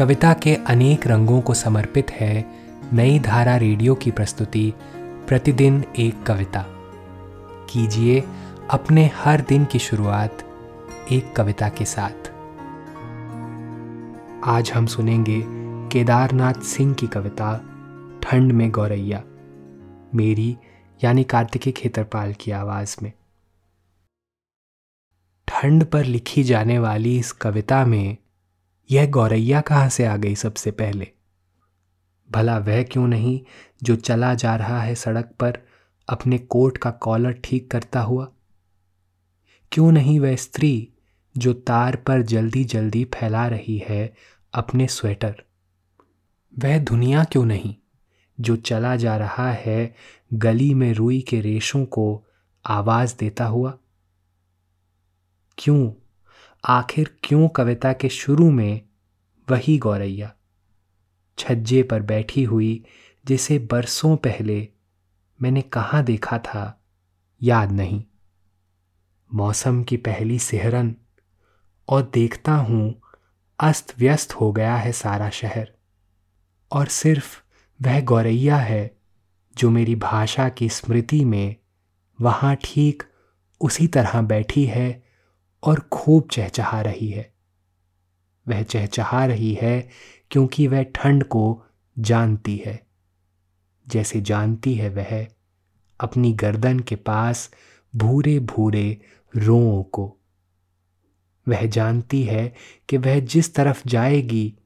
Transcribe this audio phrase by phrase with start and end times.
[0.00, 2.50] कविता के अनेक रंगों को समर्पित है
[2.92, 6.64] नई धारा रेडियो की प्रस्तुति, प्रतिदिन एक कविता।
[7.70, 8.24] कीजिए
[8.70, 10.38] अपने हर दिन की शुरुआत
[11.12, 12.32] एक कविता के साथ।
[14.44, 15.42] आज हम सुनेंगे
[15.88, 17.56] केदारनाथ सिंह की कविता,
[18.22, 19.22] ठंड में गौरैया।
[20.14, 20.56] मेरी,
[21.04, 23.12] यानी कार्तिकी खेतरपाल की आवाज़ में।
[25.48, 28.16] ठंड पर लिखी जाने वाली इस कविता में
[28.90, 31.12] यह गौरैया कहाँ से आ गई सबसे पहले?
[32.30, 33.40] भला वह क्यों नहीं
[33.82, 35.58] जो चला जा रहा है सड़क पर
[36.08, 38.32] अपने कोट का कॉलर ठीक करता हुआ?
[39.72, 40.88] क्यों नहीं वह स्त्री
[41.36, 44.14] जो तार पर जल्दी जल्दी फैला रही है
[44.54, 45.42] अपने स्वेटर?
[46.58, 47.74] वह दुनिया क्यों नहीं
[48.40, 49.94] जो चला जा रहा है
[50.32, 52.26] गली में रुई के रेशों को
[52.66, 53.78] आवाज़ देता हुआ?
[55.58, 55.92] क्यों
[56.64, 58.80] आखिर क्यों कविता के शुरू में
[59.50, 60.34] वही गौरैया?
[61.38, 62.84] छज्जे पर बैठी हुई,
[63.26, 64.68] जिसे बरसों पहले
[65.42, 66.84] मैंने कहाँ देखा था,
[67.42, 68.04] याद नहीं।
[69.34, 70.96] मौसम की पहली सिहरन,
[71.88, 73.02] और देखता हूँ,
[73.60, 75.72] अस्त व्यस्त हो गया है सारा शहर।
[76.72, 77.42] और सिर्फ़
[77.82, 78.96] वह गौरैया है,
[79.56, 81.56] जो मेरी भाषा की स्मृति में
[82.20, 83.02] वहाँ ठीक
[83.60, 85.09] उसी तरह बैठी है
[85.62, 87.34] और खूब चहचहा रही है।
[88.48, 89.88] वह चहचहा रही है
[90.30, 91.62] क्योंकि वह ठंड को
[91.98, 92.86] जानती है।
[93.88, 95.26] जैसे जानती है वह
[96.00, 97.50] अपनी गर्दन के पास
[97.96, 99.00] भूरे भूरे
[99.36, 100.16] रोओं को।
[101.48, 102.54] वह जानती है
[102.88, 104.58] कि वह जिस तरफ़ जाएगी,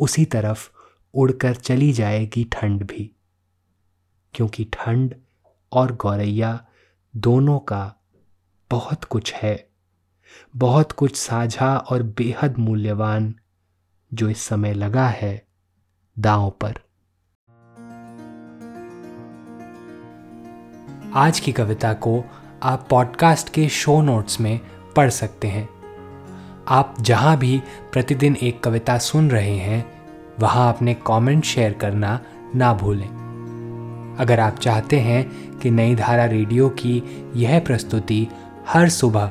[0.00, 0.70] उसी तरफ़
[1.14, 3.10] उड़कर चली जाएगी ठंड भी।
[4.34, 5.14] क्योंकि ठंड
[5.72, 6.66] और गौरैया
[7.16, 7.96] दोनों का
[8.70, 9.73] बहुत कुछ है।
[10.56, 13.34] बहुत कुछ साझा और बेहद मूल्यवान
[14.14, 15.46] जो इस समय लगा है
[16.18, 16.74] दांव पर।
[21.14, 22.24] आज की कविता को
[22.62, 24.60] आप पॉडकास्ट के शो नोट्स में
[24.96, 25.68] पढ़ सकते हैं।
[26.68, 27.62] आप जहाँ भी
[27.92, 30.02] प्रतिदिन एक कविता सुन रहे हैं,
[30.40, 32.20] वहाँ अपने कमेंट शेयर करना
[32.54, 33.24] ना भूलें।
[34.20, 37.02] अगर आप चाहते हैं कि नई धारा रेडियो की
[37.36, 38.28] यह प्रस्तुति
[38.68, 39.30] हर सुबह